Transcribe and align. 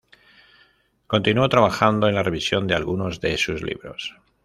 Continuó 1.05 1.47
trabajando 1.47 2.07
en 2.09 2.15
la 2.15 2.23
revisión 2.23 2.65
de 2.65 2.73
algunos 2.73 3.21
de 3.21 3.37
sus 3.37 3.61
libros. 3.61 4.15